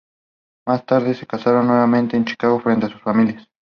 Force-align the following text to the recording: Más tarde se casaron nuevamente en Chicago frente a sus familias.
Más 0.67 0.83
tarde 0.87 1.13
se 1.13 1.27
casaron 1.27 1.67
nuevamente 1.67 2.17
en 2.17 2.25
Chicago 2.25 2.59
frente 2.59 2.87
a 2.87 2.89
sus 2.89 3.03
familias. 3.03 3.47